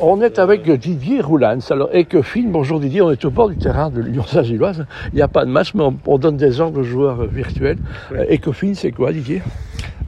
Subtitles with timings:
[0.00, 1.58] On est avec Didier Roulans.
[1.70, 4.86] Alors, Ecofin, bonjour Didier, on est au bord du terrain de l'Union Saint-Gilloise.
[5.12, 7.78] Il n'y a pas de match, mais on, donne des ordres aux joueurs virtuels.
[8.12, 9.42] Euh, Ecofin, c'est quoi Didier?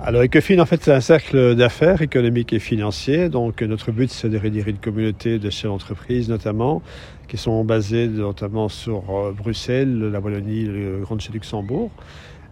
[0.00, 3.28] Alors Ecofin, en fait, c'est un cercle d'affaires économiques et financiers.
[3.28, 6.82] Donc notre but, c'est de réunir une communauté de chefs d'entreprise, notamment,
[7.28, 11.90] qui sont basés notamment sur euh, Bruxelles, la Wallonie, le Grand Duché Luxembourg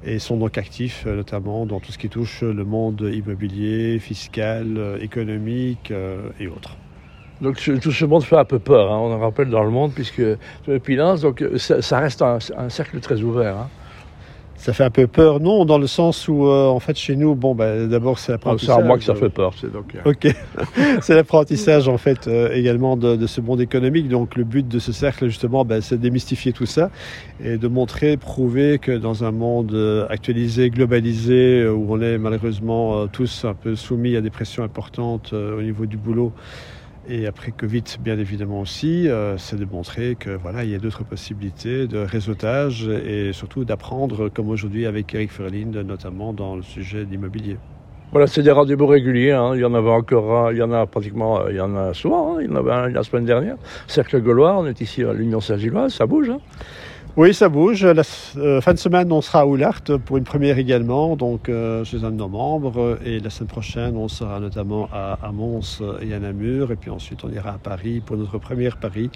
[0.06, 4.98] et sont donc actifs euh, notamment dans tout ce qui touche le monde immobilier, fiscal,
[5.00, 5.92] économique
[6.38, 6.76] et autres.
[7.44, 8.98] Donc tout ce monde fait un peu peur, hein.
[8.98, 10.22] on en rappelle dans le monde, puisque
[10.66, 12.38] depuis donc euh, ça, reste un,
[12.70, 13.56] cercle très ouvert.
[13.58, 13.68] Hein.
[14.56, 17.34] Ça fait un peu peur, non, dans le sens où, euh, en fait, chez nous,
[17.34, 18.76] bon, bah, d'abord, c'est l'apprentissage.
[18.76, 19.52] C'est à moi que ça fait peur.
[19.60, 19.94] C'est donc.
[19.94, 20.12] Euh.
[20.12, 20.34] Ok.
[21.02, 24.08] c'est l'apprentissage, en fait, également de, ce monde économique.
[24.08, 26.90] Donc, le but de ce cercle, justement, bah, c'est de démystifier tout ça
[27.44, 33.44] et de montrer, prouver que dans un monde actualisé, globalisé, où on est malheureusement tous
[33.44, 36.32] un peu soumis à des pressions importantes au niveau du boulot,
[37.08, 40.78] et après Covid, bien évidemment aussi, euh, c'est de montrer que voilà, il y a
[40.78, 46.62] d'autres possibilités de réseautage et surtout d'apprendre, comme aujourd'hui avec Eric Ferlind, notamment dans le
[46.62, 47.58] sujet d'immobilier.
[48.12, 49.32] Voilà, c'est des rendez-vous réguliers.
[49.32, 49.52] Hein.
[49.54, 51.94] Il y en avait encore, il y en a pratiquement, euh, il y en a
[51.94, 52.36] souvent.
[52.36, 52.42] Hein.
[52.42, 53.56] Il y en avait un la semaine dernière.
[53.88, 56.30] Cercle Gaulois, on est ici à l'Union Saint-Gilloise, ça bouge.
[56.30, 56.38] Hein.
[57.16, 57.84] Oui, ça bouge.
[57.84, 62.02] Euh, fin de semaine, on sera à Oulart pour une première également, donc euh, chez
[62.02, 62.98] un de nos membres.
[63.06, 66.72] Et la semaine prochaine, on sera notamment à, Mons et à Namur.
[66.72, 69.10] Et puis ensuite, on ira à Paris pour notre première Paris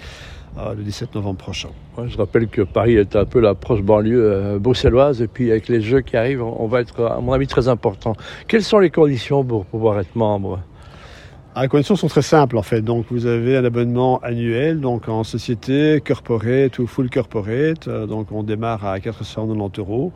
[0.57, 1.69] euh, le 17 novembre prochain.
[2.07, 5.21] je rappelle que Paris est un peu la proche banlieue bruxelloise.
[5.21, 8.15] Et puis avec les Jeux qui arrivent, on va être, à mon avis, très important.
[8.47, 10.61] Quelles sont les conditions pour pouvoir être membre?
[11.61, 12.81] Les conditions sont très simples en fait.
[12.81, 17.87] Donc vous avez un abonnement annuel, donc en société, corporate ou full corporate.
[17.87, 20.11] Euh, donc on démarre à 490 euros.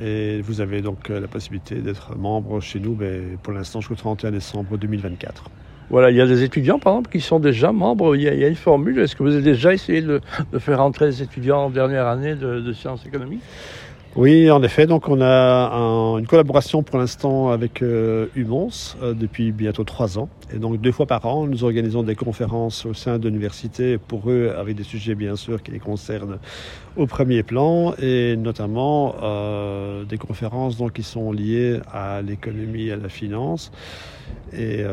[0.00, 3.80] Et vous avez donc euh, la possibilité d'être membre chez nous mais ben, pour l'instant
[3.80, 5.44] jusqu'au 31 décembre 2024.
[5.90, 8.14] Voilà, il y a des étudiants, par exemple, qui sont déjà membres.
[8.14, 8.96] Il y a, une formule.
[9.00, 10.20] Est-ce que vous avez déjà essayé de,
[10.60, 13.42] faire entrer les étudiants en dernière année de sciences économiques?
[14.16, 14.86] Oui, en effet.
[14.86, 15.70] Donc, on a
[16.18, 20.28] une collaboration pour l'instant avec euh, UMONS euh, depuis bientôt trois ans.
[20.52, 24.28] Et donc, deux fois par an, nous organisons des conférences au sein de l'université pour
[24.28, 26.38] eux, avec des sujets bien sûr qui les concernent
[26.96, 32.96] au premier plan, et notamment euh, des conférences donc qui sont liées à l'économie à
[32.96, 33.70] la finance
[34.52, 34.84] et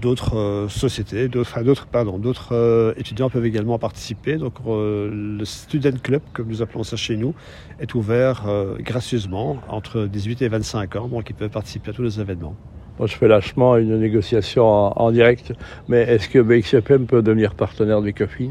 [0.00, 4.36] d'autres sociétés, d'autres, d'autres, pardon, d'autres étudiants peuvent également participer.
[4.36, 7.34] Donc, le Student Club, comme nous appelons ça chez nous,
[7.78, 12.02] est ouvert euh, gracieusement entre 18 et 25 ans, donc ils peuvent participer à tous
[12.02, 12.54] les événements.
[12.98, 15.54] Moi, je fais lâchement une négociation en, direct,
[15.88, 18.50] mais est-ce que BXFM peut devenir partenaire du COFI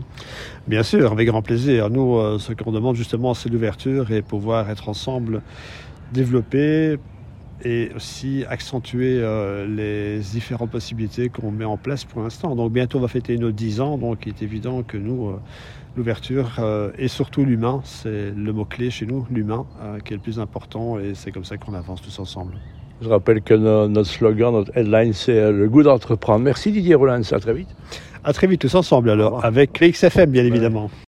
[0.68, 1.92] Bien sûr, avec grand plaisir.
[1.92, 5.44] Nous, euh, ce qu'on demande justement, c'est l'ouverture et pouvoir être ensemble,
[6.14, 6.98] développer
[7.64, 12.56] et aussi accentuer euh, les différentes possibilités qu'on met en place pour l'instant.
[12.56, 15.34] Donc bientôt on va fêter nos 10 ans, donc il est évident que nous,
[15.96, 17.81] l'ouverture euh, et surtout l'humain.
[17.84, 21.46] C'est le mot-clé chez nous, l'humain, euh, qui est le plus important et c'est comme
[21.46, 22.56] ça qu'on avance tous ensemble.
[23.02, 26.44] Je rappelle que notre slogan, notre headline, c'est euh, le goût d'entreprendre.
[26.44, 27.69] Merci Didier Rollins, à très vite.
[28.24, 30.90] À très vite tous ensemble alors, avec l'XFM bien évidemment.